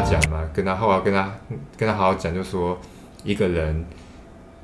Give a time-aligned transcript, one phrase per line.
[0.00, 1.30] 他讲嘛，跟他后来跟他
[1.76, 2.78] 跟他好好讲，就说
[3.22, 3.84] 一个人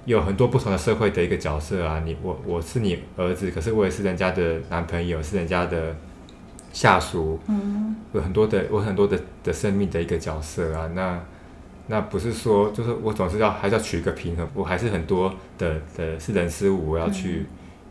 [0.05, 5.95] 有很多不同的社会的一个角色啊，你我我是你儿子，可是我也是人家的男朋友，是人家的
[6.73, 11.21] 下属，嗯，有很多的我很多的的生命的一个角色啊，那
[11.89, 17.41] 那不是说就是我总是要还是要取一个平衡，我还是很多的的是人事物我要去。
[17.41, 17.47] 嗯。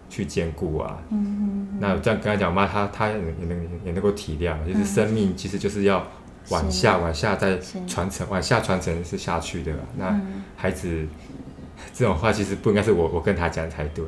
[0.08, 6.06] 去兼顾啊，嗯，那这样跟他讲，我妈她她也能也能够体谅，就是生命其实就是要
[6.50, 9.72] 往下往下再传承，往下传承是下去的。
[9.98, 10.20] 那
[10.56, 11.06] 孩子
[11.94, 14.06] 这种话其实不应该是我我跟他讲才对，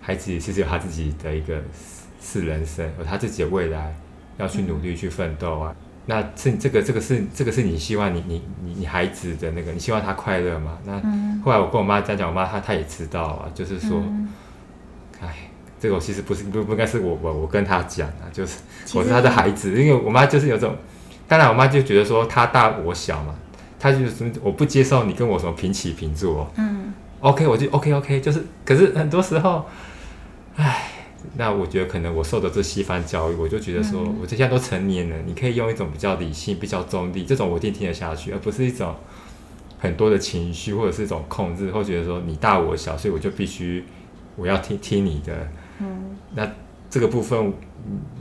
[0.00, 1.60] 孩子其实有他自己的一个
[2.20, 3.94] 是人生，有他自己的未来
[4.38, 5.74] 要去努力去奋斗啊。
[6.06, 10.78] 那是这个这个是这个是你希望你你你你孩子的那个，你希望他快乐嘛？
[10.84, 11.00] 那
[11.44, 14.02] 后来我跟我妈讲讲，我妈她她也知道啊，就是说。
[15.18, 18.58] 哎，这个我其实不是不不应该是我我我跟他讲啊，就是
[18.92, 20.76] 我是他的孩子，因为我妈就是有种，
[21.28, 23.34] 当然我妈就觉得说他大我小嘛，
[23.78, 29.66] 她就是我不接受你跟我什么平起平坐，嗯，OK 我就 OK OK，就是可是很多时候，
[30.56, 30.90] 唉，
[31.36, 38.94] 那我觉得可能我受的这西方教育，我就觉得说，我这现在都成年了，你可以用一种比较理性、比较中立，这种我一定听得下去，而不是一种
[39.78, 43.84] 很多的情绪或者是一种控制，或觉得说你大我小，所以我就必须。
[44.38, 46.46] 我要听听你的，嗯，那
[46.88, 47.52] 这个部分，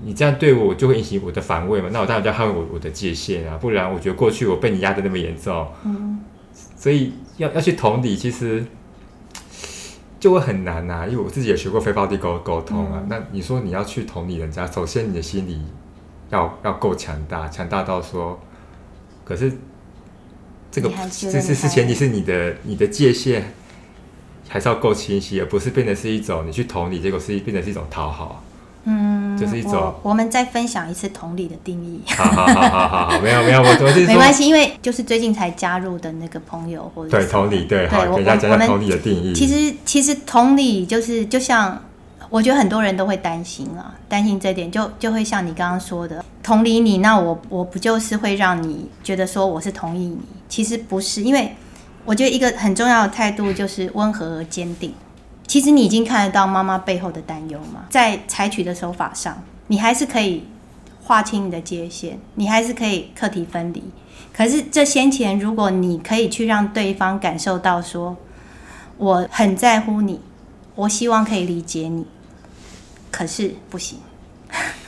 [0.04, 1.90] 你这样对我，就会引起我的反胃嘛。
[1.92, 6.20] 那我当然就要捍卫我我的界限啊，不然我觉得过去我被你压的那么严重，嗯，
[6.76, 8.66] 所以要要去同理，其实
[10.20, 11.06] 就会很难呐、啊。
[11.06, 13.00] 因为我自己也学过非暴力沟沟通啊。
[13.04, 15.62] 嗯、那你说你要去同理人家，首先你的心理
[16.30, 18.40] 要要够强大，强大到说，
[19.24, 19.52] 可是
[20.72, 23.54] 这个这是是前提是你的你的界限。
[24.48, 28.44] 还是要够清晰，而不是变成是一种你去同理，结果是变成是一种讨好。
[28.86, 30.00] 嗯，就是一种我。
[30.03, 32.02] 我们再分享一次同理的定义。
[32.08, 39.34] 好好好好好好，没有没有，我我是没关系，因为就是最近才加入的那个朋友或者对同理对，好，给大家讲讲同理的定义。
[39.34, 41.81] 其实其实同理就是就像
[42.29, 50.19] 我觉得很多人都会担心啊，担心这点就就会像你刚刚说的，同理你，那我我不就是会让你觉得说我是同意你？
[50.47, 51.56] 其实不是，因为。
[52.07, 54.94] 我觉得一个很重要的态度就是温和而坚定。
[55.47, 60.45] 其实你已经看得到妈妈背后的担忧嘛，在采取的手法上，你还是可以
[61.03, 63.83] 划清你的界限，你还是可以课题分离。
[64.33, 68.17] 可是这先前，如果你可以去让对方感受到说，
[68.97, 70.19] 我很在乎你，
[70.75, 72.06] 我希望可以理解你，
[73.12, 74.00] 可是不行。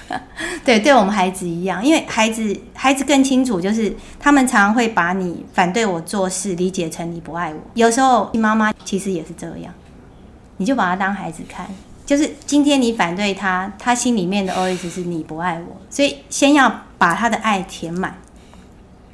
[0.64, 7.60] 对，对我们孩子一样，因为孩子孩子更清楚，就是他们常常会把你反对我做事理解成你不爱我。
[7.74, 9.74] 有时候妈妈其实也是这样，
[10.58, 11.68] 你就把他当孩子看，
[12.06, 18.16] 就是今天你反对他，他心里面的 OS 是你不爱我，所以先要把他的爱填满，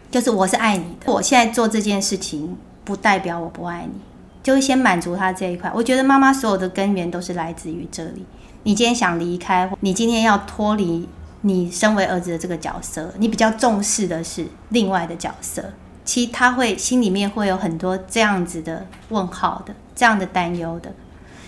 [0.09, 3.99] 就是我是爱你的，我现在做这件事情不代表我不爱你，
[4.41, 5.71] 就是先满足他这一块。
[5.73, 8.25] 我觉得妈妈所有的根源都是来自于这里。
[8.63, 11.07] 你今天想离开，你今天要脱离
[11.41, 15.61] 你身为儿子的这个角色，你比较重视的是另外的角色。
[16.05, 20.93] 其实他会心里面会有很多这样子的问号的，这样的担忧的。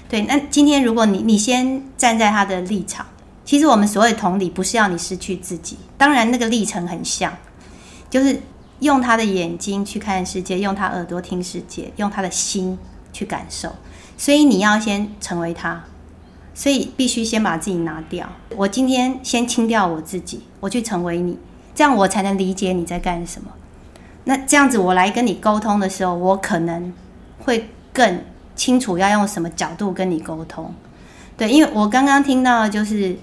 [0.08, 3.06] 对，那今天如果你你先站在他的立场，
[3.44, 7.34] 其实我们所谓同理不是要你失去自己，当然那个历程很像，
[8.10, 8.42] 就是
[8.80, 12.78] 用他的眼睛去看世界，用他耳朵听世界，用他的心
[13.12, 13.72] 去感受。
[14.18, 15.84] 所以你要先成为他。
[16.58, 18.30] 所以必须先把自己拿掉。
[18.56, 21.38] 我今天先清掉我自己，我去成为你，
[21.76, 23.52] 这样我才能理解你在干什么。
[24.24, 26.94] 那这样子我来跟你沟通的时候，我可能
[27.40, 28.22] 会更
[28.56, 30.74] 清楚要用什么角度跟你沟通。
[31.38, 33.18] 对，因为我刚刚听到就是，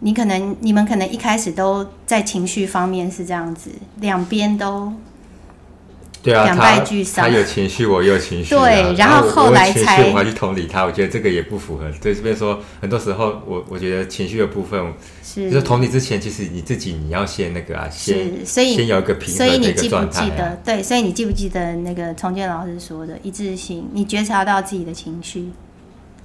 [0.00, 4.92] 你可能你们可能一开始都在情绪方面是这样子，两边都。
[6.22, 7.24] 对啊，两败俱伤。
[7.24, 8.60] 他有情绪，我也有情绪，啊。
[8.60, 11.90] 对，然后后来才我还去同理他，我觉得这个也不符合。
[12.00, 14.94] 对，这边说，很多时候我我觉得情绪的部分，
[15.24, 20.22] 是就是同理之前，其实你自己你要先那个啊，先所以先有一个平衡的一个状态，啊。
[20.22, 20.58] 所以你记不记得？
[20.64, 23.88] 对，所以你记不记得那个重建老师说的一致性？
[23.92, 25.50] 你觉察到自己的情绪，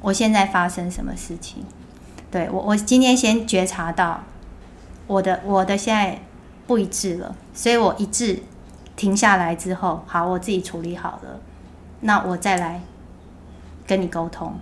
[0.01, 1.63] 我现在发生什么事情？
[2.29, 4.23] 对我，我今天先觉察到
[5.07, 6.21] 我的我的现在
[6.67, 8.43] 不一致了，所以我一致。
[8.97, 11.39] 停下来之后，好，我自己处理好了，
[12.01, 12.81] 那我再来
[13.85, 14.59] 跟你沟通。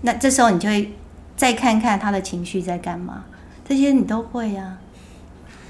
[0.00, 0.92] 那这时候你就会
[1.36, 3.24] 再看看他的情绪在干嘛，
[3.68, 4.78] 这些你都会啊，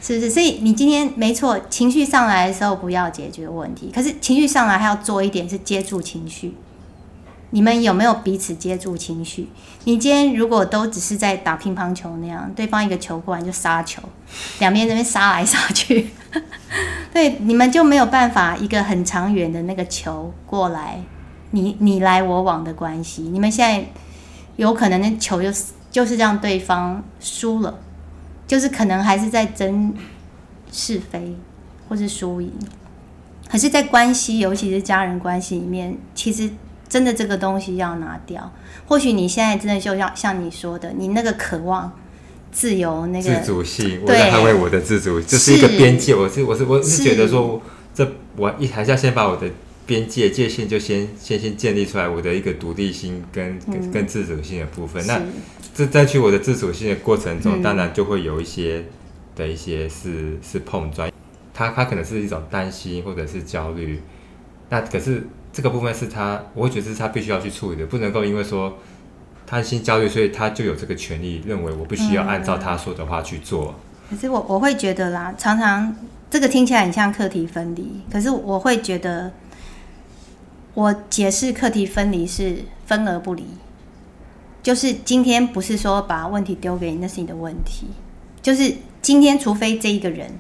[0.01, 0.31] 是不是？
[0.31, 6.55] 所以你今天没错，情绪上来的时候不要解决问题，可是情绪上来还要做一点是接住情绪，
[7.51, 9.49] 你们有没有彼此接住情绪？
[9.85, 14.03] 你今天如果都只是在打乒乓球那样，对方一个球过来就杀球，
[14.61, 16.11] 两边这边杀来杀去，
[17.13, 21.01] 对，你们就没有办法一个很长远的那个球过来，
[21.51, 23.23] 你你来我往的关系。
[23.23, 23.89] 你们现在
[24.57, 27.79] 有可能那球就是就是让对方输了，
[28.47, 29.95] 就是可能还是在争
[30.71, 31.37] 是非
[31.89, 32.53] 或是输赢。
[33.49, 36.51] 可是，在关系，尤其是家人关系里面，其实。
[36.89, 38.51] 真的这个东西要拿掉。
[38.87, 41.93] 或许你现在真的就像像你说的，你那个渴望
[42.51, 46.15] 自由，那个自主性，我在捍卫我的自主，这是一个边界。
[46.15, 47.61] 我是我是我是觉得说，
[47.95, 49.49] 这我一还是要先把我的
[49.87, 55.07] 边界界限就先先先建立出来，我的一个独立性跟跟跟自主性的部分。
[55.07, 55.21] 那
[55.75, 58.85] 这在去我的自主性的过程中，当然就会有一些
[59.37, 61.11] 的一些是是碰撞，
[61.53, 64.01] 他他可能是一种担心或者是焦虑。
[64.71, 65.25] 那可是。
[65.51, 68.79] 这个部分是他，我会觉得是他必须要去处理的，不能够因为说
[69.49, 73.75] 他心焦虑，所以他就有这个权利，认为我必须要按照他说的话去做。
[74.11, 75.97] 可是我我会觉得啦，常常
[76.29, 79.33] 这个听起来很像课题分离，可是我会觉得，
[80.75, 83.47] 我解释课题分离是分而不离，
[84.63, 87.87] 就是今天不是说把问题丢给你，那是你的问题，
[88.43, 90.31] 就是今天除非这一个人，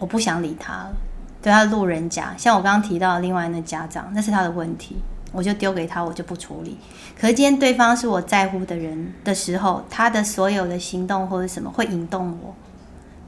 [0.00, 0.94] 我不想理他了。
[1.40, 4.96] 对他路人甲，像我刚刚提到另外那家长，那是他的问题，
[5.34, 6.78] 我就丢给他，我就不处理。
[7.20, 12.54] 可是今天对方是我在乎的人的时候，他的所有的行动或者什么会引动我，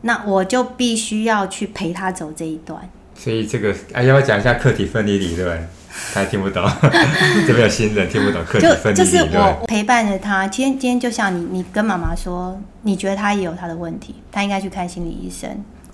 [0.02, 2.88] 那我就必须要去陪他走这一段。
[3.14, 5.68] 所以这个哎，要不要讲一下课体分离理论？
[6.12, 6.62] 他还听不懂，
[7.46, 15.48] 这边有新人听不懂课题分离就是我陪伴着他，今天今天就像你，你跟妈妈说，你觉得他也有他的问题，他应该去看心理医生。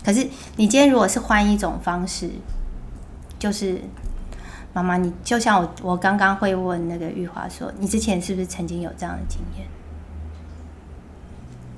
[0.05, 0.27] 可是，
[0.57, 2.29] 你今天如果是换一种方式，
[3.39, 3.81] 就是
[4.73, 9.67] 妈妈，你就像我，我刚刚会问那个玉华说，你之前是不是曾经有这样的经验？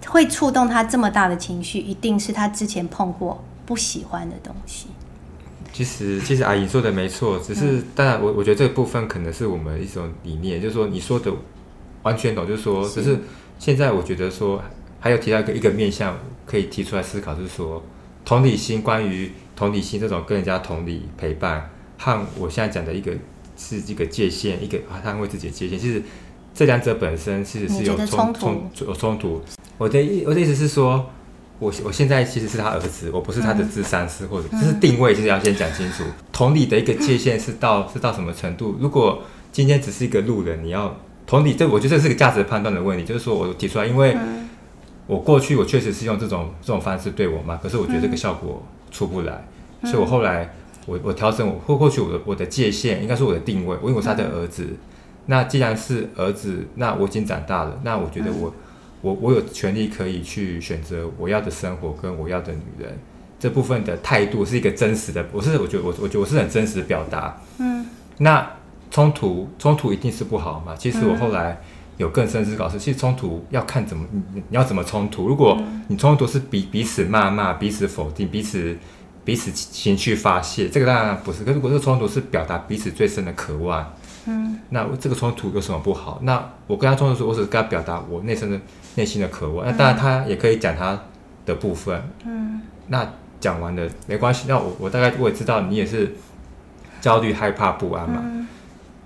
[0.07, 4.87] 会触动他这么大的情绪，一定是他之前碰过不喜欢的东西。
[5.73, 11.33] 其实，其实阿姨说的没错，只是当然，我我觉得这个部分可能是我们一种理念，就是说你说的
[12.03, 13.19] 完全懂，就是说，只是
[13.59, 14.63] 现在我觉得说
[15.01, 17.83] 还有提到一个一个面向可以提出来思考，就是说。
[18.27, 21.69] 同理心，关于同理心这种跟人家同理陪伴，
[21.99, 23.13] 和我现在讲的一个
[23.57, 26.03] 是一个界限，一个捍卫自己的界限，其实
[26.55, 29.41] 这两者本身其实是有冲冲有冲突。
[29.79, 31.11] 我的意我的意思是说，
[31.59, 36.05] 我我现在其实是他儿子，我不是他的智商师，或者就是定位，就是要先讲清楚。
[36.33, 38.77] 同理的一个界限是到是到什么程度？
[38.81, 40.97] 如果今天只是一个路人，你要
[41.27, 44.17] 同理，这我觉得这是个价值判断的问题，就是说我提出来，因为。
[45.07, 49.47] 我过去我确实是用这种这种方式对我妈，可是我觉得这个效果出不来，
[49.83, 50.55] 嗯、所以我后来
[50.87, 54.79] 我我调整我或或许我的我的界限应该是我的定位，我因为我是他的儿子，嗯、
[55.27, 58.55] 那既然是儿子，那我已经长大了，那我觉得我、嗯、
[59.03, 62.99] 我我有权利可以去选择我要的生活跟我要的女人，
[63.39, 67.87] 这部分的态度是一个真实的，我是我觉得我我觉得我是很真实的表达，嗯，
[68.19, 68.51] 那
[68.91, 71.61] 冲突冲突一定是不好嘛，其实我后来。
[71.97, 75.29] 有更深思考是，其实冲突要看怎么，你你要怎么冲突。
[75.29, 78.77] 如果你冲突是彼彼此谩骂、彼此否定、彼此
[79.25, 81.45] 彼此情绪发泄，这个当然不是。
[81.45, 83.95] 可是如果这个冲突是表达彼此最深的渴望，
[84.27, 86.19] 嗯，那这个冲突有什么不好？
[86.23, 88.61] 那我跟他冲突时，我只是跟他表达我内心的
[88.97, 89.67] 内心的渴望。
[89.67, 90.99] 那当然他也可以讲他
[91.47, 93.07] 的部分，嗯，那
[93.41, 94.47] 讲完了没关系。
[94.49, 96.15] 那我我大概我也知道你也是
[97.01, 98.47] 焦虑、害怕、不安嘛，嗯、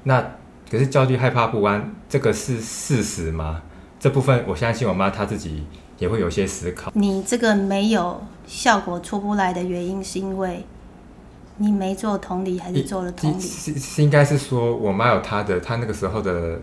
[0.05, 0.25] 那。
[0.71, 3.63] 可是焦虑、害怕、不安，这个是事实吗？
[3.99, 5.65] 这部分我相信我妈她自己
[5.99, 6.91] 也会有些思考。
[6.95, 10.65] 你这个没有效果出不来的原因，是因为
[11.57, 13.41] 你没做同理，还是做了同理？
[13.41, 16.61] 是是应该是说我妈有她的，她那个时候的，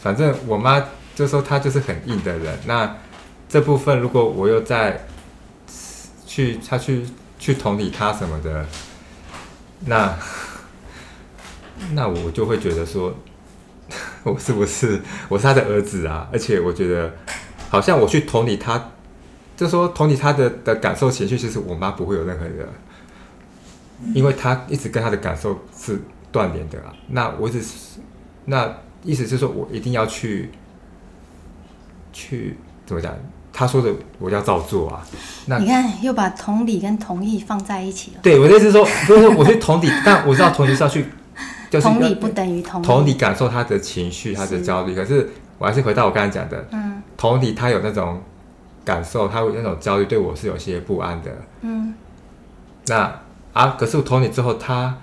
[0.00, 2.58] 反正我妈就说她就是很硬的人。
[2.66, 2.96] 那
[3.48, 5.06] 这部分如果我又再
[6.26, 7.06] 去，她去
[7.38, 8.66] 去同理她什么的，
[9.86, 10.14] 那。
[11.92, 13.12] 那我就会觉得说，
[14.22, 16.26] 我是不是 我是他的儿子啊？
[16.32, 17.12] 而且我觉得，
[17.74, 18.90] 好像我去同理他，
[19.56, 22.68] 就说同理他的的感受情绪，其实我妈不会有任何的，
[24.14, 26.00] 因为他一直跟他的感受是
[26.30, 26.94] 断联的啊。
[27.08, 27.98] 那我只是，
[28.44, 30.52] 那意思是说我一定要去，
[32.12, 33.12] 去怎么讲？
[33.52, 35.04] 他说的我要照做啊。
[35.46, 38.20] 那你看，又把同理跟同意放在一起了。
[38.22, 41.06] 对，我的意思是说，不是说我去同理，但我知道同理是要去。
[41.70, 44.94] 就同理不等于同理，同理感受他的情绪，他的焦虑。
[44.94, 45.28] 可是
[45.58, 48.20] 我还是回到我刚才讲的，嗯，同理他有那种
[48.84, 51.30] 感受，他有那种焦虑，对我是有些不安的，
[51.62, 51.94] 嗯。
[52.86, 53.20] 那
[53.52, 54.96] 啊，可是我同理之后，他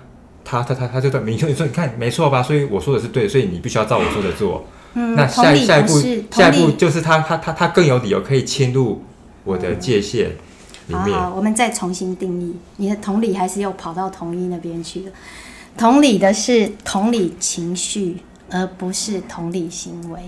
[0.44, 2.42] 他他他他就在明确你说你看没错吧？
[2.42, 4.64] 所以我说的是对，所以你必须要照我说的做。
[4.94, 6.00] 嗯，那下一下一步
[6.30, 9.02] 下一步就是他他他他更有理由可以侵入
[9.42, 10.30] 我的界限
[10.88, 11.12] 里面。
[11.12, 15.12] 好，好，我们再重新定义，你的同理还是又跑到同一那边去了。
[15.76, 18.18] 同理的是同理情绪，
[18.50, 20.20] 而不是同理行为。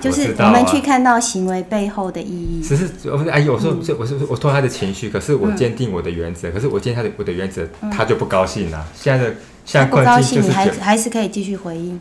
[0.00, 2.62] 就是我们去看到行为背后的意义。
[2.62, 8.86] 只是我哎，有时候就我是我通他的情绪，可是我坚定我的原则，可是我坚定他的我的原则，他就不高兴了。
[8.94, 9.34] 现在的
[9.64, 11.98] 现在困境就是，你还还是可以继续回应。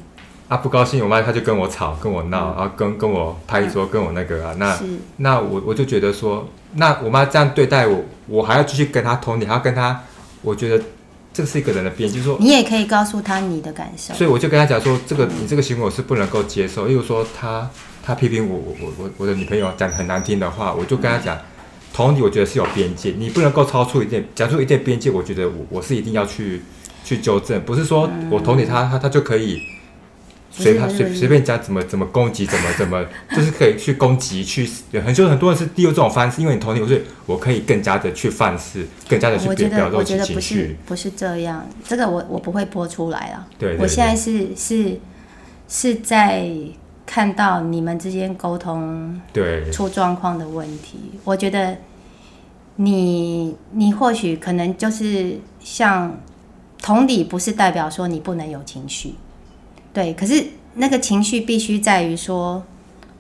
[0.48, 4.80] 啊，不高兴，我妈她就跟我吵，跟我闹，然后跟跟我拍桌，跟我那个啊，那
[5.18, 10.04] 那我我就觉得说，那我妈这样对待我，我还要继续跟他同理，还要跟他，
[10.42, 10.82] 我觉得
[11.38, 14.14] 这是一个人的边，就是说，你也可以告诉他你的感受。
[14.16, 17.70] 所以我就跟他讲说，这个你这个行为我是不能够接受，例如说他。
[18.08, 21.38] 他批评我，我我我我的女朋友讲很难听的话，我就跟他讲，
[21.94, 26.62] 同理，我觉得是有边界，你不能够超出一定，讲出一定边界，我觉得我我是一定要去
[27.04, 29.62] 去纠正，不是说我同理他，他他就可以
[30.58, 40.34] 随他随随便加怎么怎么攻击，怎么怎么 就是可以去攻击去，很多很多人是利用这种方式，因为你同理，所以我可以更加的去犯事，更加的去表露情绪。
[40.34, 43.48] 不是不是这样，这个我我不会播出来了。
[43.58, 45.00] 对，对，对，我现在是是
[45.68, 46.50] 是在。
[47.10, 51.78] 看到你们之间沟通对出状况的问题，我觉得
[52.76, 56.20] 你你或许可能就是像
[56.82, 59.16] 同理，不是代表说你不能有情绪，
[59.98, 62.62] 对，可是那个情绪必须在于说，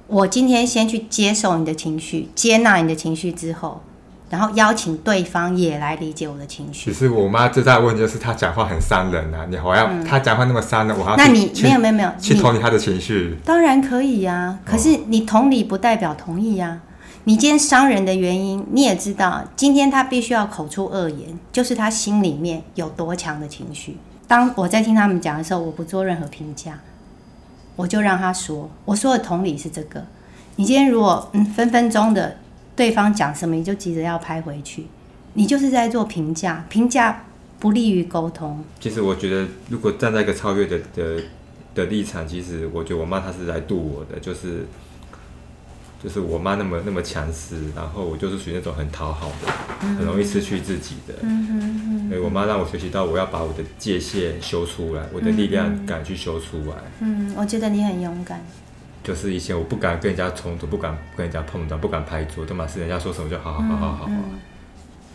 [0.05, 3.81] 我今天先去接受你的情绪，接纳你的情绪之后。
[4.29, 6.91] 然后邀请对方也来理解我的情绪。
[6.91, 9.47] 其实我妈最大的问题就是她讲话很伤人啊！
[9.49, 13.35] 你还要她讲话那么伤人，我还要那你没有没有没有去同理她的情绪？
[13.43, 16.81] 当然可以呀，可是你同理不代表同意呀。
[17.23, 23.97] 你今天伤人的原因你也知道，今天他必须要口出恶言，就是他心里面有多强的情绪。
[24.27, 26.79] 当我在听他们讲的时候，我不做任何评价，
[27.75, 28.69] 我就让他说。
[28.85, 30.03] 我说的同理是这个。
[30.57, 32.37] 你今天如果嗯分分钟的。
[32.77, 34.85] 对方讲什么你就急着要拍回去，
[35.33, 37.23] 你就是在做评价，评价
[37.57, 38.63] 不利于沟通。
[38.79, 41.23] 其实我觉得，如果站在一个超越的的
[41.73, 44.67] 的立场，其实我觉得我妈她是来度我的，就是
[46.03, 49.51] 就是我妈那么那么强势，然后我就是属于那种很讨好的，
[49.97, 51.15] 很容易失去自己的。
[51.21, 56.75] 嗯哼嗯，所以我妈让我学习到，我要把我的界限修出来，我的力量感去修出来。
[56.99, 58.41] 嗯，我觉得你很勇敢。
[59.03, 64.05] 就是以前我不敢跟人家冲突，不敢跟人家碰撞，不敢拍桌，都嘛是人家说什么就好好好好好好。
[64.09, 64.39] 嗯嗯、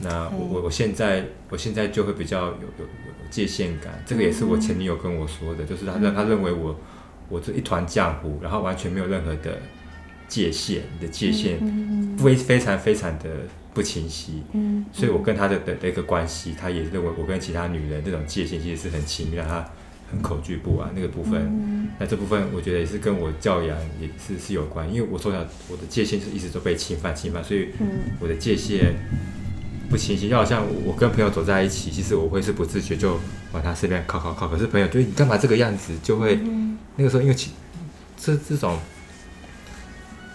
[0.00, 6.74] 那我我我现在我现在就会比较有有有界限感，这个也是我前女友跟我说的，就是他认他认为我
[7.28, 9.58] 我这一团浆糊，然后完全没有任何的
[10.32, 11.58] 界限，你的界限
[12.18, 13.24] 非非常非常的
[13.74, 14.42] 不清晰。
[14.52, 19.46] 嗯，所以我跟他的的的一个关系，他也认为我跟其他女人这种界限其实是很亲密让。
[19.46, 19.68] 他。
[20.12, 25.38] 很恐惧不安那个部分，嗯、那这部分我觉得也是跟我教养也是是有关，因为我从小
[25.70, 27.68] 我的界限是一直都被侵犯侵犯，所以
[28.20, 28.94] 我的界限
[29.88, 30.28] 不清晰。
[30.28, 33.18] 就好像我跟朋友走在一起，其实我会是不自觉就
[33.52, 37.34] 往他身边靠靠靠，可是朋友就你干嘛这个样子，就会、嗯、那个时候因为
[38.18, 38.78] 这这种，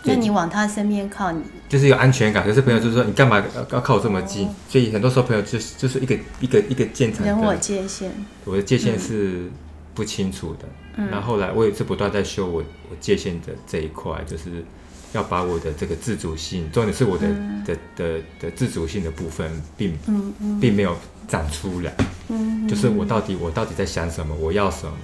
[0.03, 2.43] 那你往他身边靠你，就是有安全感。
[2.45, 4.47] 可是朋友就是说你干嘛要要靠我这么近？
[4.47, 8.11] 哦、所以很多时候朋友就是就是一个一个一个建场人我界限，
[8.45, 9.27] 我的界限是。
[9.33, 9.51] 嗯
[9.97, 14.63] 不清楚的，嗯、然后后来我也是不断在修我我界限的这一块，就是
[15.11, 20.95] 要把我的这个自主性，重点是我的、嗯、的的的自主性的部分并，并、嗯、并没有
[21.27, 21.91] 长出来，
[22.29, 24.99] 嗯、就是我到底我到底在想什么，我要什么，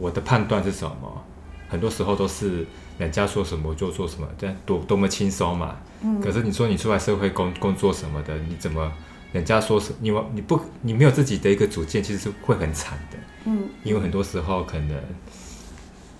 [0.00, 1.24] 我的判断是什么，
[1.68, 2.66] 很多时候都是
[2.98, 8.92] 人家说什么就做什么，这样多多么轻松嘛，嗯、可是你说你出来社会工工作什么的，你怎么？
[9.32, 13.18] 人家说是你，你不，你没有自己的一个主见，其实是会很惨的。
[13.44, 14.96] 嗯，因为很多时候可能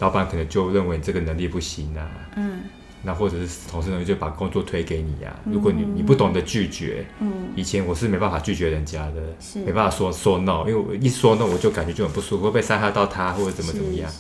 [0.01, 2.11] 老板可能就认为你这个能力不行啊。
[2.37, 2.65] 嗯，
[3.05, 5.41] 那或者是同事呢就把工作推给你呀、啊。
[5.51, 14.13] 如果你你不懂得拒绝，嗯，以前我是没办法拒绝人家的，是没办法说说 no，因为我一说 no 我就感觉就很不舒服，会被伤害到他或者怎么怎么样。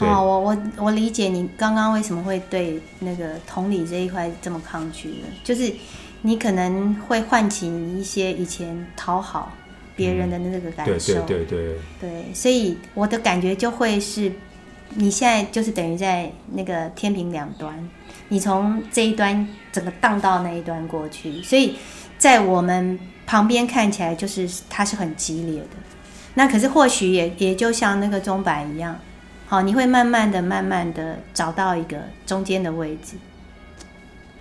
[0.00, 5.72] 哦，我我我理解你刚刚为什么会对那个同理这一块这么抗拒了，就是。
[6.26, 9.52] 你可能会唤起你一些以前讨好
[9.94, 14.32] 别人的那个感受，嗯、对对对对，对，所以我的感觉就会是，
[14.94, 17.90] 你现在就是等于在那个天平两端，
[18.30, 21.76] 你从这一端整个荡到那一端过去，所以
[22.16, 25.76] 在我们旁边看起来就是它是很激烈的，
[26.32, 28.98] 那可是或许也也就像那个钟摆一样，
[29.46, 33.16] 好，你会慢慢的、慢慢的找到一个中间的位置。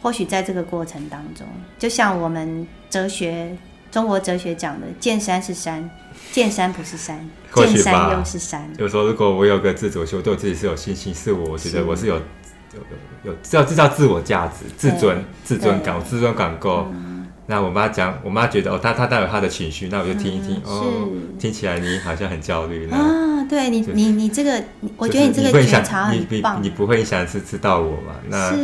[0.01, 1.47] 或许在这个过程当中，
[1.79, 3.55] 就像我们哲学
[3.91, 5.89] 中国哲学讲的“见山是山，
[6.31, 8.69] 见山不是山，见山又是山”。
[8.79, 12.79] 有时候，如果我有个自主性，我对我自己是有信心，是我，我觉得我是有有
[13.23, 16.87] 有叫这叫自我价值、自尊、自尊感，我自尊感够。
[16.91, 17.12] 嗯、
[17.47, 21.07] 那我妈讲，我妈觉得哦，她她带有她的情绪，那我就听一听，嗯、哦，
[21.39, 22.89] 听起来你好像很焦虑。
[22.89, 24.63] 啊，对你你你这个，
[24.97, 26.61] 我觉得你这个觉察很棒。
[26.61, 28.15] 你不会想是知道我嘛？
[28.29, 28.57] 那是，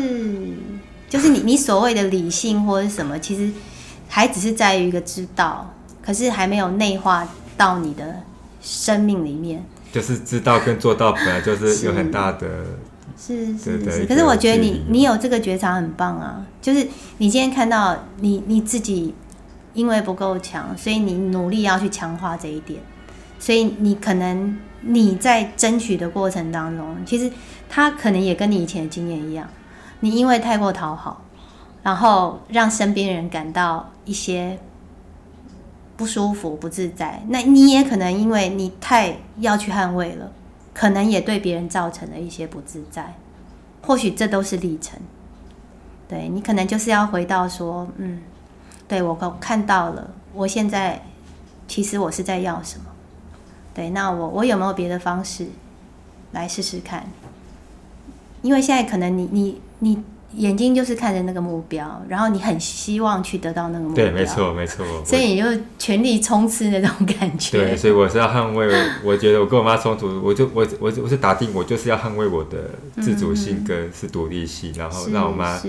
[1.09, 3.51] 就是你你所谓的理性或者什么，其实。
[4.11, 5.71] 还只是在于一个知道，
[6.01, 8.23] 可是还没有内化到你的
[8.59, 9.63] 生命里面。
[9.91, 12.47] 就是知道跟做到本来就是有很大的，
[13.19, 14.05] 是是是。
[14.05, 19.13] 可是我觉得你你有这个觉察很棒啊，就是你今天看到你你自己
[19.73, 22.79] 因为不够强，所以你努力要去强化这一点，
[23.37, 27.29] 所以你可能你在争取的过程当中，其实
[27.69, 29.47] 他可能也跟你以前的经验一样，
[29.99, 31.21] 你因为太过讨好。
[31.81, 34.59] 然后让身边人感到一些
[35.95, 40.29] 不舒服、不自在，那你也可能因为你太要去捍卫了，
[40.73, 43.15] 可能也对别人造成了一些不自在。
[43.81, 44.99] 或许这都是历程。
[46.07, 48.21] 对，你可能就是要回到说，嗯，
[48.87, 51.01] 对，我看到了，我现在
[51.67, 52.85] 其实我是在要什么？
[53.73, 55.47] 对，那我我有没有别的方式
[56.31, 57.05] 来试试看？
[58.41, 60.03] 因为现在可能你你你。
[60.31, 64.05] 你眼睛就是看着那个目标，然后你很希望去得到那个目标。
[64.05, 64.85] 对，没错，没错。
[65.03, 65.45] 所以你就
[65.77, 67.65] 全力冲刺那种感觉。
[67.65, 68.67] 对，所以我是要捍卫。
[69.03, 72.69] 我觉得我跟我妈冲突，我就我我我是打定，我就是要捍卫我的
[73.01, 75.59] 自主性跟是独立性，嗯、然后让我妈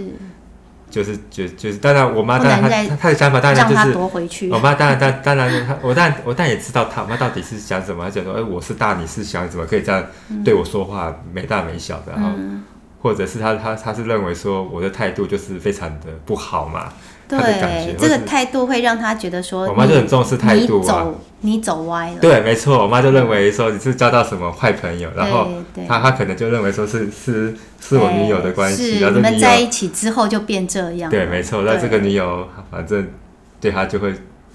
[0.90, 4.50] 就是就就是当然我妈当然她她的想法当然就是夺回去。
[4.50, 10.04] 我妈当然当当然她我当然我当然也知道她我妈到底是想什么，她讲说哎我是大你是小，你怎么可以这样
[10.44, 12.30] 对我说话，嗯、没大没小的，然后。
[13.00, 16.92] 嗯或者是他他他是认为说我的态度就是非常的不好嘛？
[17.26, 22.16] 对，这个态度会让他觉得说，我妈就很重视态度啊，你走你走歪了。
[22.20, 25.48] 对，没错，我妈就认为说你是交到什么坏朋友，然后
[25.88, 31.10] 他他可能就认为说是是是我女友的关系，然后你们在一起之后就变这样。
[31.10, 33.08] 对，没错，那这个女友反正
[33.60, 34.12] 对他就会。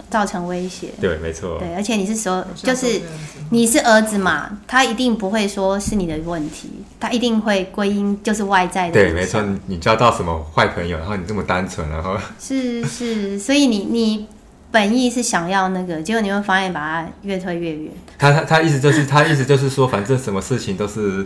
[0.09, 3.01] 造成威胁，对，没错，对，而且你是说，就是
[3.49, 8.93] 你是儿子嘛，他一定不会说是你的问题，他一定会归因就是外在的。
[8.93, 14.27] 对，没错，你交到什么坏朋友，然后你这么单纯，然后是是，所以你你
[14.71, 17.91] 本意是想要那个，结果你会发现把他越推越远。
[18.17, 21.25] 他他他意思就是他意思就是说，反正什么事情都是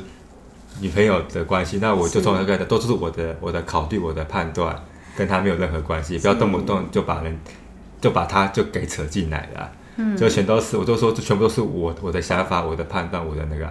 [0.80, 4.76] 女朋友的关系，那我就从那个都是我的我的考虑我的判断，
[5.15, 7.38] 跟他没有任何关系，不要动不动就把人。
[8.02, 13.70] 就把他就给扯进来了，嗯，就全都是，我都说这全部都是我我的想法，我的判断，我的那个。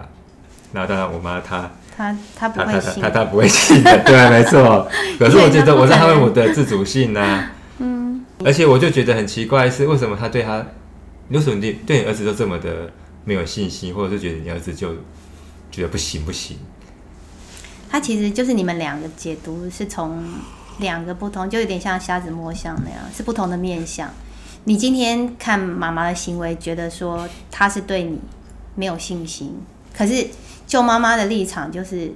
[0.71, 4.87] 那当然，我妈她她她不会信，她她不会信的， 对，没错。
[5.17, 8.23] 可是我觉得我在捍卫我的自主性呢、啊，嗯。
[8.45, 10.63] 而且我就觉得很奇怪是为什么他对他，
[11.29, 12.91] 为什么你对你儿子都这么的
[13.25, 14.93] 没有信心，或者是觉得你儿子就
[15.71, 16.57] 觉得不行不行？
[17.89, 20.23] 他其实就是你们两个解读是从。
[20.79, 24.09] 两个不同，就有点像瞎子摸象那样，是不同的面相。
[24.65, 28.19] 你今天看妈妈的行为，觉得说她是对你
[28.75, 29.55] 没有信心，
[29.97, 30.27] 可是
[30.67, 32.11] 就妈妈的立场，就是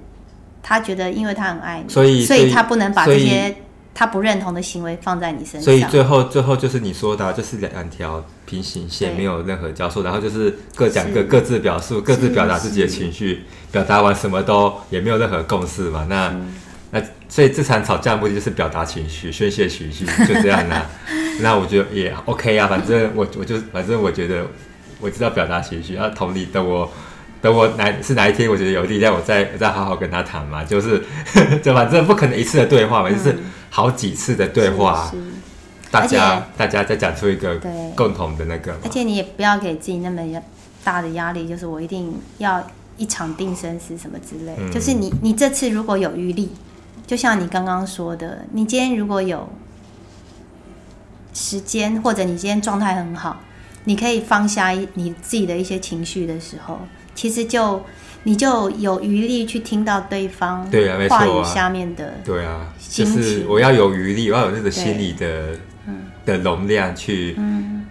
[0.62, 3.56] 她觉得，因为她很爱你，所以，所以她不能把这些
[3.94, 5.64] 她不认同的行为放在你身上。
[5.64, 16.06] 所以最后，最后就是你说的，就是两条平行线，没有任何交错，然后就是各讲各，各自表述，各自表达自己的情绪，表达完什么都也没有任何共识嘛？
[16.10, 16.34] 那。
[16.96, 20.86] 那所以这场吵架目的就是表达情绪、宣泄情绪，就这样啊。
[21.42, 24.46] 那我觉得也 OK 啊，反正我我就反正我觉得
[25.00, 26.88] 我知道表达情绪，然后同理等我
[27.42, 30.64] 等我哪是哪一天我觉得有力量，我再我再好好跟他谈嘛。
[30.64, 31.04] 就是
[31.64, 33.36] 就反正不可能一次的对话嘛，就是
[33.72, 35.12] 好几次的对话，
[35.90, 37.60] 大家大家再讲出一个
[37.96, 38.78] 共同的那个。
[38.84, 40.22] 而且你也不要给自己那么
[40.84, 42.64] 大的压力，就是我一定要
[42.98, 44.54] 一场定生死什么之类。
[44.60, 46.52] 嗯、就是你你这次如果有余力。
[47.06, 49.50] 就像你刚刚说的，你今天如果有
[51.34, 53.42] 时间，或者你今天状态很好，
[53.84, 56.80] 你可以放下你自己的一些情绪的时候，
[57.14, 57.84] 其实就
[58.24, 65.60] 你就有余力去听到对方对啊，话语下面的对啊，就是我要有余力，我要有那个心理的
[66.26, 67.38] 的容量去。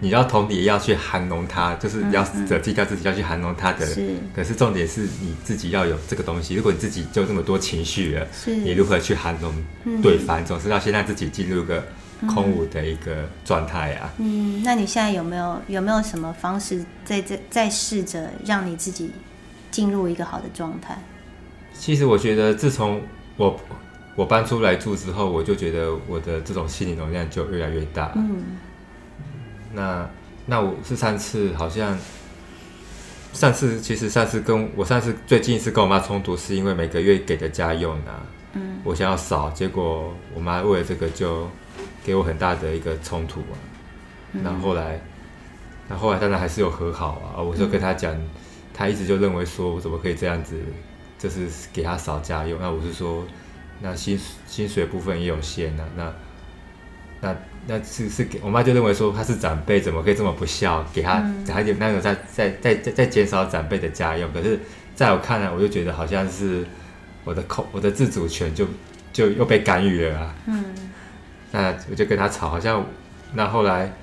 [0.03, 3.85] 你要同理，要去涵容他，就是要舍弃掉自己，要去涵容他的。
[3.85, 4.15] 是。
[4.35, 6.55] 可是重点是你自己要有这个东西。
[6.55, 8.53] 如果你自己就这么多情绪了，是。
[8.53, 9.53] 你如何去涵容
[10.01, 10.43] 对方？
[10.43, 11.81] 总是要先让自己进入个
[12.27, 14.13] 空无的一个状态啊。
[14.17, 19.09] 嗯，那你现在有没有有没有什么方式在这在试着让你自己
[19.71, 21.01] 进入一个好的状态？
[21.73, 23.01] 其实我觉得，自从
[23.37, 23.57] 我
[24.15, 28.11] 我搬出来住之后，我就觉得我的这种心理容量就越来越大。
[28.15, 28.43] 嗯。
[29.73, 30.07] 那
[30.45, 31.97] 那我是上次好像
[33.33, 38.21] 上次其实上次跟我上次最近一次跟我妈冲突，是因为每个月给的家用啊，
[38.53, 41.49] 嗯，我想要少，结果我妈为了这个就
[42.03, 43.57] 给我很大的一个冲突啊。
[44.31, 45.01] 那、嗯、后，后来
[45.89, 48.15] 那后来当然还是有和好啊，我就跟她讲，
[48.73, 50.55] 她、嗯、一直就认为说我怎么可以这样子，
[51.17, 52.59] 就是给她少家用。
[52.59, 53.23] 那我是说，
[53.81, 56.13] 那薪薪水部分也有限啊，那。
[57.21, 57.33] 那
[57.65, 64.31] 那是是给我妈就认为说他是长辈，怎么可以这么不孝，给他给他一点那种在在在在在减少长辈的家用。
[64.33, 64.59] 可是
[64.93, 66.65] 在我看来，我就觉得好像是
[67.23, 68.67] 我的口我的自主权就
[69.13, 70.35] 就又被干预了啊。
[70.47, 70.65] 嗯。
[71.51, 72.83] 那我就跟他吵，好像
[73.33, 73.93] 那后来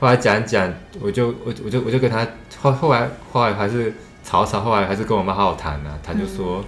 [0.00, 2.26] 后来讲讲，我就我我就我就跟他
[2.60, 3.92] 后后来后来还是
[4.24, 5.98] 吵吵，后来还是跟我妈好好谈啊。
[6.02, 6.64] 他就说，嗯、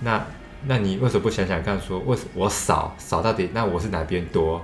[0.00, 0.26] 那
[0.66, 4.62] 那你为什么不想想看，说为什么我少少到底那我是哪边多？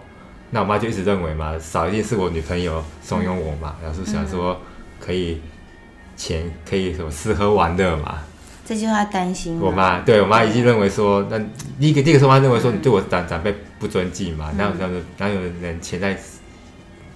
[0.55, 4.61] 那我妈就一直认为嘛，少一定是我女朋友怂恿我嘛，嗯、然后是想说
[5.01, 5.41] 可以
[6.15, 8.19] 钱可以什么吃喝玩乐嘛。
[8.67, 9.59] 这就是她担心。
[9.59, 11.39] 我妈对我妈一直认为说，那
[11.81, 16.15] 第一个第一个说，我妈认为说你对我长长辈不尊敬嘛，哪有哪有哪有人钱在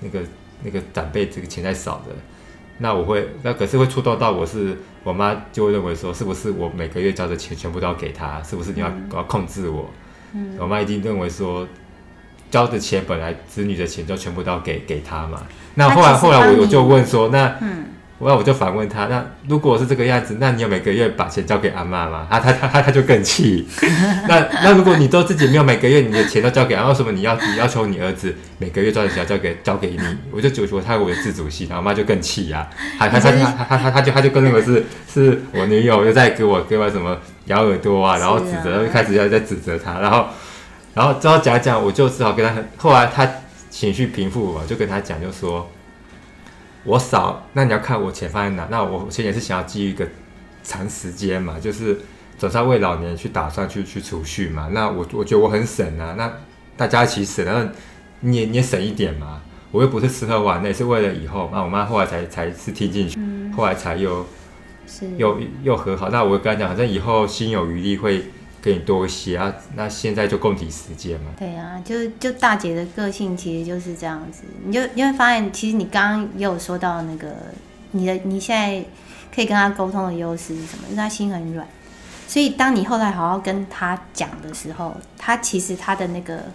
[0.00, 0.20] 那个
[0.62, 2.14] 那个长辈这个钱在少的，
[2.78, 9.90] 那我会那可是会触动到我是我妈就会认为说，是不是我每个月交的钱全部都要给她，是不是你要、嗯、要控制我？
[10.32, 11.68] 嗯，我妈一定认为说。
[12.50, 15.42] 交的钱本来子女的钱就全部都要给给他嘛，
[15.74, 17.86] 那后来后来我我就问说，那嗯，
[18.18, 22.26] 那我就反问他，那如果是这个样子，那你有每个月把钱交给阿妈吗？
[22.30, 23.66] 他他他他就更气。
[24.26, 29.98] 那那如果你都自己没有每个月你的钱都交给阿妈，为什么你要你要求你儿子每个月赚的钱要交给交给你？
[30.30, 32.66] 我就觉得他有我的自主性，然后妈就更气呀，
[32.98, 40.26] 他他他他他他他就他就更认为是是我女友又在给我给我什么咬耳朵啊，然后指责，又开始要在指责他，然后。
[40.96, 42.54] 然后之后讲讲，我就只好跟他。
[42.78, 43.30] 后来他
[43.68, 45.68] 情绪平复了，就跟他讲，就说
[46.84, 48.66] ：“我少，那你要看我钱放在哪。
[48.70, 50.08] 那我钱也是想要基于一个
[50.62, 52.00] 长时间嘛，就是
[52.38, 54.70] 总是要为老年去打算去去储蓄嘛。
[54.72, 56.32] 那我我觉得我很省啊，那
[56.78, 57.70] 大家一起省，然后
[58.20, 59.42] 你也你也省一点嘛。
[59.72, 61.50] 我又不是吃喝玩乐，是为了以后。
[61.52, 64.24] 那我妈后来才才是听进去，嗯、后来才又
[64.86, 66.08] 是又又和好。
[66.08, 68.24] 那我跟他讲，反正以后心有余力会。”
[68.66, 71.30] 给你多一些啊，那现在就共体时间嘛。
[71.38, 77.32] 对啊，就就大姐的个性其实就是这样子，你就你会发现，其实你刚刚也有说到那个
[77.92, 78.84] 你的你现在
[79.32, 80.82] 可以跟他沟通的优势是什么？
[80.88, 81.64] 因为他心很软，
[82.26, 86.46] 所以当你后来好好跟他讲的时候，他其实他的那个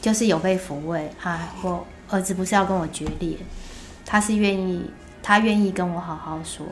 [0.00, 3.36] 就是有被抚慰啊，我儿子不是要跟我决裂，
[4.04, 4.90] 他是愿意，
[5.22, 6.66] 他愿意跟我好好说，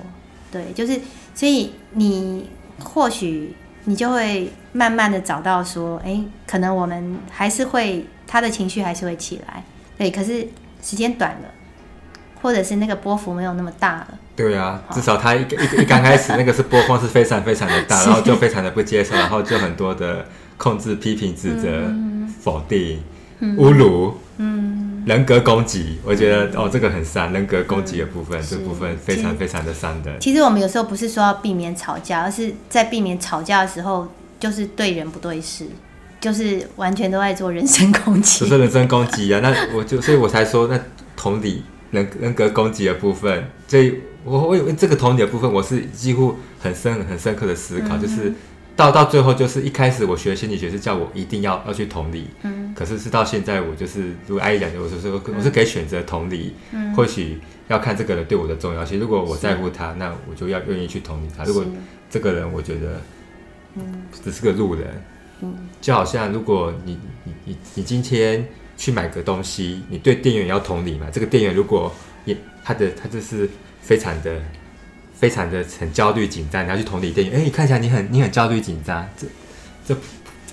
[0.50, 1.00] 对，就是
[1.36, 2.50] 所以你
[2.80, 3.54] 或许。
[3.88, 9.62] 你就会慢慢的找到说，哎，可能我们还是会他的情绪还是会起来，
[9.96, 10.46] 对，可是
[10.82, 11.48] 时间短了，
[12.42, 14.08] 或者是那个波幅没有那么大了。
[14.34, 23.02] 对啊，至少他一一一刚开始那个是波峰是非常非常的大， 然后就非常的不接受，然后就很多的控制、批评、指责、嗯、否定、
[23.38, 24.18] 嗯、侮辱。
[25.06, 25.08] 嗯。
[25.08, 27.32] 人格攻击，我觉得、嗯、哦，这个很伤。
[27.32, 30.18] 人格攻击的部分，嗯、这部分非常非常的伤的。
[30.18, 34.08] 其实我们有时候不是说要避免吵架，而是在避免吵架的时候，
[34.40, 35.64] 就是对人不对事，
[36.20, 38.40] 就是完全都在做人身攻击。
[38.44, 40.78] 不是人身攻击啊，那我就所以我才说，那
[41.16, 48.32] 同理人人格攻击的部分，所以我我这个同理的部分，我是几乎很深很深刻的思考，嗯、就是。
[48.76, 59.00] 到到最后，就是一开始我学心理学是叫我一定要要去同理，嗯，可是是到现在我就是如果阿姨讲的，我是说我是可以选择同理，嗯，或许要看这个人对我的重要性。
[59.00, 61.42] 如果我在乎他，那我就要愿意去同理他。
[61.44, 61.64] 如果
[62.10, 63.00] 这个人我觉得，
[63.76, 65.02] 嗯，只是个路人，
[65.40, 71.06] 嗯，就好像如果你你你你今天去买个东西，你对店员要同理嘛？
[71.10, 71.90] 这个店员如果
[72.26, 73.48] 也他的他就是
[73.80, 74.38] 非常的。
[75.18, 77.36] 非常的很焦虑紧张，你要去同理店员。
[77.36, 79.26] 哎、欸，你看起来你很你很焦虑紧张，这
[79.86, 80.00] 这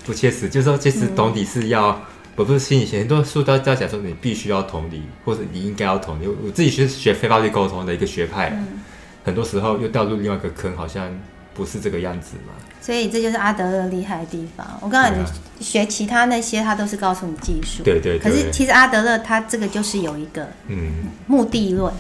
[0.05, 0.47] 不切实。
[0.47, 1.87] 就是说，其实同理是要，
[2.35, 6.27] 我、嗯、不是心理学很多书都在讲说，你必须要同理，或者你应该要同理。
[6.27, 8.79] 我自己学学非暴力沟通的一个学派，嗯、
[9.25, 11.11] 很多时候又掉入另外一个坑，好像
[11.53, 12.53] 不是这个样子嘛。
[12.79, 14.65] 所以这就是阿德勒厉害的地方。
[14.81, 15.25] 我刚才你
[15.61, 18.19] 学其他那些，他都是告诉你技术，对，对对。
[18.19, 21.93] 可是其实阿德勒他这个就是有一个嗯目的论。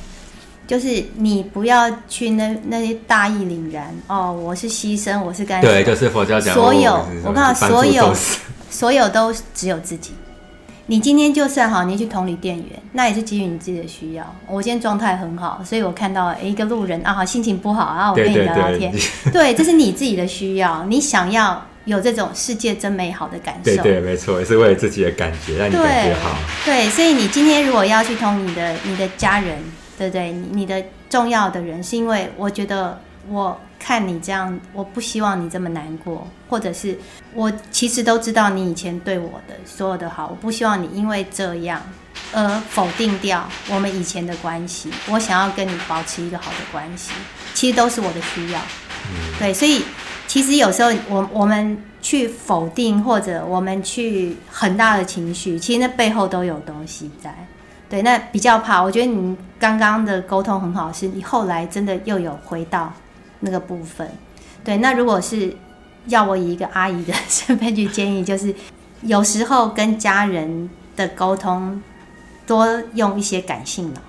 [0.65, 5.73] 就是你不要去那那些大义凛然哦，我是牺牲，我是干什么？
[5.73, 6.53] 对，就是佛教讲。
[6.53, 8.13] 所有，我告诉，所有，
[8.69, 10.11] 所有都只有自己。
[10.87, 14.35] 你今天就算好，你去同理店员，那也是基于你自己的需要。
[14.47, 18.91] 我今天状态很好，所以我看到一个路人啊，心情不好啊，我跟你聊聊天。
[18.91, 23.63] 对，对，对，对，这是你自己的需要，你想要有这种世界真美好的感受。
[23.63, 26.35] 对对，没错，也是为了自己的感觉，让你感觉好。
[26.65, 29.57] 对，所以你今天如果要去同你的你的家人，
[30.09, 30.31] 对？
[30.31, 36.97] 你你的重要的人，是因为我觉得我看你这样，我不希望你这么难过，或者是
[37.33, 41.81] 我其实都知道你以前对我的所有的好，我不希望你因为这样
[42.31, 44.89] 而否定掉我们以前的关系。
[45.09, 47.11] 我想要跟你保持一个好的关系，
[47.53, 48.59] 其实都是我的需要。
[48.59, 49.83] 嗯，对，所以。
[50.25, 57.29] 其实有时候我我们去否定或者我们去很大的情绪，其实那背后都有东西在。
[57.93, 58.81] 对，那比较怕。
[58.81, 62.91] 我觉得你刚刚的沟通很好，是你后来真的又有回到
[63.41, 64.09] 那个部分。
[64.63, 65.55] 对，那如果是
[66.07, 68.51] 要我以一个阿姨的 身份去建议，就是
[69.03, 71.83] 有时候跟家人的沟通
[72.47, 74.01] 多用一些感性脑。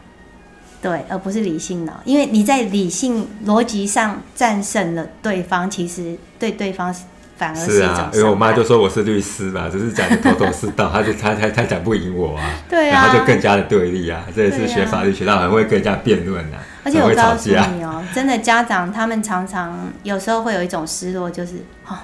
[0.81, 6.95] 对，而不是理性脑，因为你在理性逻辑上战胜了对方，其实对对方
[7.37, 21.57] 反而是啊，因为我妈就说我是律师嘛， 只是讲的头头是道，她就她她她讲不赢我啊，对啊，然后就更加的对立啊，这也是学法律学到很会跟人家辩论啊，而且我告诉你哦，真的家长他们常常有时候会有一种失落，就是
[21.89, 21.97] 哦，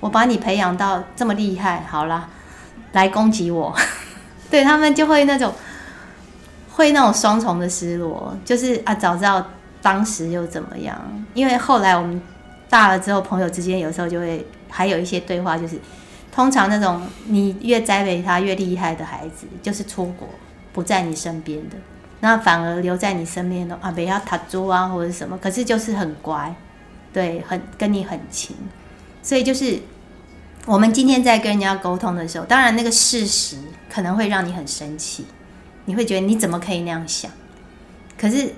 [0.00, 2.28] 我把你培养到这么厉害，好了，
[2.92, 3.74] 来攻击我，
[4.50, 5.52] 对他们就会那种。
[6.70, 9.44] 会那种双重的失落，就是啊，早知道
[9.82, 10.96] 当时又怎么样？
[11.34, 12.22] 因为后来我们
[12.70, 15.78] 大了之后，朋友之间有时候就会还有一些对话，就是
[16.32, 20.28] 通常那种你越栽培他越厉害的孩子，就是出国
[20.72, 21.76] 不在你身边的，
[22.20, 26.54] 那反而留在你身边的啊，不要塔猪啊或者什么，可是就是很乖，
[27.12, 28.56] 对，很跟你很亲，
[29.22, 29.78] 所以就是
[30.66, 33.56] 我们今天在跟人家沟通的时候，当然那个事实
[33.90, 35.24] 可能会让你很生气。
[35.86, 37.30] 你会觉得你怎么可以那样想？
[38.20, 38.52] 可是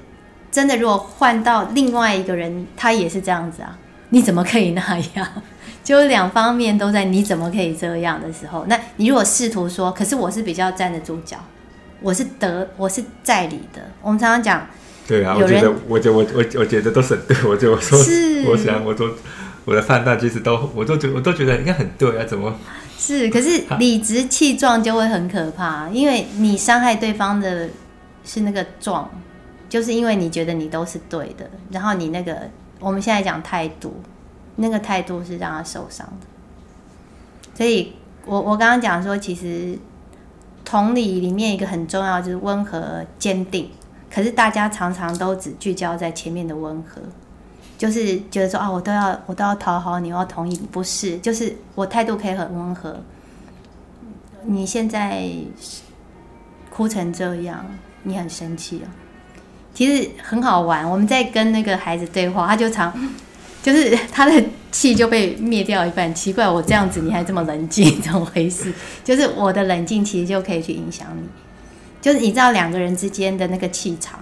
[0.51, 5.29] 真的，如果换到另外一个人，他也是这样子啊，你怎么可以那样？
[5.83, 11.39] 就两方面都在，你怎么可以这样的时候，那你如果试图说，可是我是比较站得住脚，
[12.01, 13.83] 我是得，我是在理的。
[14.03, 14.67] 我们常常讲，
[15.07, 19.11] 对啊，我觉得，我觉我我我觉得都是很对， 我就说，是我想，我都
[19.65, 22.55] 我的判断其实都，我都觉我都觉得应该很对啊，怎么？
[22.99, 27.69] 是，可是理直气壮就会很可怕，因为你伤害对方的
[28.25, 29.11] 是那个壮，
[29.71, 32.37] 就是因为你觉得你都是对的，然后你那个
[32.79, 34.03] 我们现在讲态度，
[34.61, 36.27] 那个态度是让他受伤的。
[37.55, 37.93] 所以
[38.27, 39.79] 我我刚刚讲说，其实
[40.65, 43.71] 同理里面一个很重要就是温和坚定，
[44.13, 47.01] 可是大家常常都只聚焦在前面的温和。
[47.77, 53.01] 就是觉得说啊，我都要我都要讨好你，我要同意你，不是，就是我态度可以很温和。
[54.45, 55.27] 你现在
[56.69, 57.65] 哭成这样，
[58.03, 58.87] 你很生气啊？
[59.73, 62.93] 其实很好玩，我们在跟那个孩子对话，他就常
[63.63, 66.15] 就是他的气就被灭掉一半。
[66.15, 68.73] 奇怪，我这样子你还这么冷静， 怎么回事？
[69.05, 71.23] 就是我的冷静其实就可以去影响你，
[72.01, 74.19] 就是你知道两个人之间的那个气场。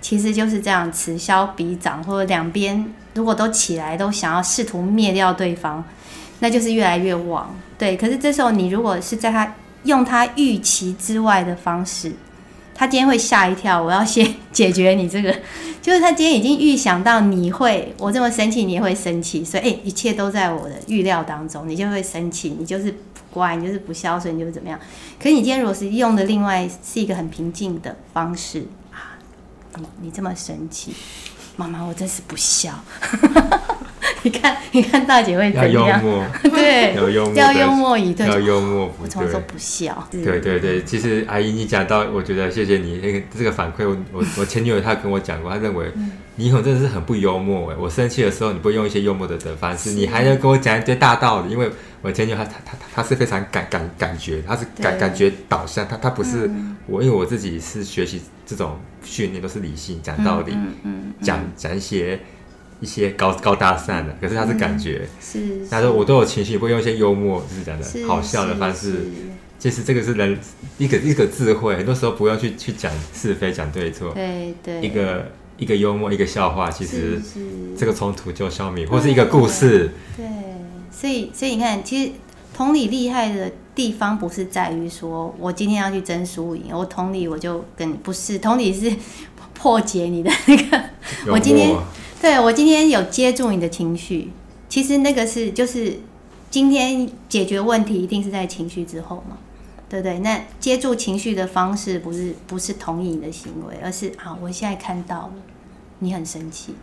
[0.00, 5.84] 其实就是这样，此消彼长，或者两边如果都起来，都想要试图灭掉对方，
[6.38, 7.52] 那就是越来越旺。
[7.76, 12.12] 对，可是这时候你如果是在他用他预期之外的方式，
[12.78, 13.82] 他今天会吓一跳。
[13.82, 15.34] 我要先 解决你这个，
[15.82, 22.98] 就是他今天已经预想到你会，我这么生气，你也会生气，所以诶，一切都在我的预料当中，你就会生气，你就是不
[23.30, 24.78] 乖，你就是不孝顺，你就是怎么样。
[25.20, 28.68] 可是你今天如果是用的另外是一个很平静的方式。
[28.92, 29.18] 啊
[30.00, 30.92] 你这么生气，
[31.56, 32.72] 妈妈，我真是不孝。
[34.28, 35.72] 你看，你看大姐会怎样？
[35.72, 38.94] 要幽默， 对，要幽默，要幽默以对，要幽默。
[39.00, 40.06] 我从不笑。
[40.10, 43.88] 对对对，其实阿姨你讲到，我觉得谢谢你那个这个反馈。
[43.88, 45.90] 我我我前女友她跟我讲过，她认为
[46.36, 47.76] 你以后真的是很不幽默哎。
[47.78, 51.50] 我生气的时候，你不会用一些幽默的的方式，你还要跟我讲一堆大道理。
[51.50, 51.70] 因为
[52.02, 56.50] 我前女友她她她她是非常感感感觉，她是感感觉导向，她她不是
[56.86, 60.54] 我，因为我自己是学习这种训练都是理性讲道理，
[61.22, 62.20] 讲讲一些。
[62.80, 69.06] 一些高高大上的，可是他是感觉，嗯、是，他说我都有情绪，会用一些幽默，就是讲的好笑的方式。
[69.58, 70.38] 其实这个是人
[70.78, 74.12] 一个一个智慧，很多时候不用去去讲是非，讲对错。
[74.14, 74.80] 对对。
[74.80, 77.20] 一个一个幽默，一个笑话，其实
[77.76, 79.90] 这个冲突就消灭，或是一个故事。
[80.16, 80.24] 对，
[80.92, 82.12] 所以所以你看，其实
[82.54, 88.94] 同理厉害的地方不是在于说我今天要去争输赢，我同理我就跟你不是，同理是
[89.54, 90.84] 破解你的那个，
[91.32, 91.76] 我今天。
[92.20, 94.32] 对，我今天有接住你的情绪，
[94.68, 95.98] 其实那个是就是
[96.50, 99.38] 今天解决问题一定是在情绪之后嘛，
[99.88, 100.18] 对不对？
[100.18, 105.32] 那接住情绪的方式不是不是同意你的行为，而是啊，我现在看到了
[106.00, 106.74] 你很生气，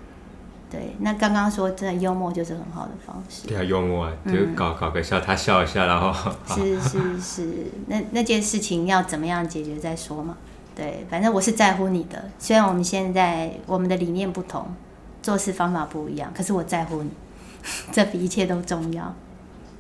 [0.72, 3.48] 对，那刚刚说真的幽默就是很好的方式。
[3.48, 10.38] 对啊，幽默啊，就搞、嗯、搞个笑，他笑一下，然后 是是是，那那件事情要怎么样解决再说嘛。
[10.74, 14.68] 对，反正我是在乎你的，虽然我们现在我们的理念不同，
[15.26, 17.10] 做事方法不一样，可是我在乎你，
[17.92, 19.12] 这比一切都重要。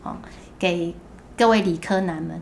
[0.01, 0.15] 哦，
[0.58, 0.91] 给
[1.38, 2.41] 各位理科男们，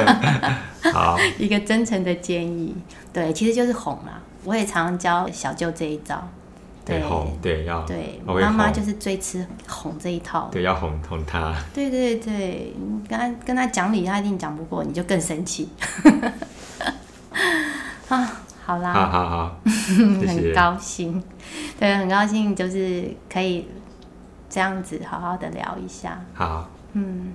[0.94, 2.74] 好 一个真诚的建议。
[3.12, 4.18] 对，其实就是哄啦。
[4.44, 6.26] 我也常常教小舅这一招。
[6.86, 10.48] 对，哄，对，要对，妈妈就是最吃哄这一套。
[10.50, 11.54] 对，要哄哄他。
[11.74, 15.68] 对对对，你跟他跟他讲理，他一定讲不过，你就更生气。
[18.08, 21.22] 啊，好啦，好好好， 很高兴，
[21.78, 23.68] 对，很高兴，就是可以
[24.50, 26.20] 这样子好好的聊一下。
[26.34, 27.32] 好，嗯，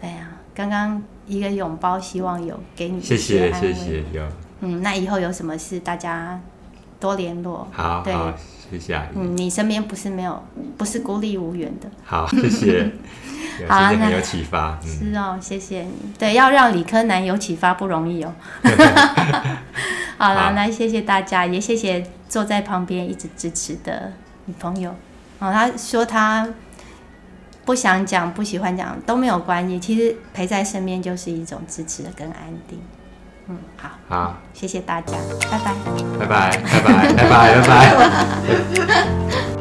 [0.00, 4.26] 对呀，刚刚一个拥抱，希望有给你谢谢谢谢有。
[4.58, 6.40] 嗯，那以后有什么事，大家
[6.98, 7.68] 多联络。
[7.70, 8.12] 好，对。
[8.68, 9.08] 谢谢阿姨。
[9.14, 10.42] 嗯，你身边不是没有，
[10.76, 11.88] 不是孤立无援的。
[12.02, 12.90] 好， 谢谢。
[13.68, 14.76] 好，很有启发。
[14.82, 15.92] 是哦，谢谢你。
[16.18, 18.34] 对，要让理科男有启发不容易哦。
[20.18, 24.12] 好了，那谢谢大家，也谢谢坐在旁边一直支持的
[24.46, 24.90] 女朋友。
[25.38, 26.48] 哦，他说他
[27.64, 32.80] 不想讲，不喜欢讲都没有关系，其实陪在身边就是一种支持跟安定。
[33.48, 35.12] 嗯，好，好，谢谢大家，
[35.50, 35.74] 拜拜，
[36.18, 37.66] 拜拜，拜拜，拜拜，拜
[38.86, 39.46] 拜。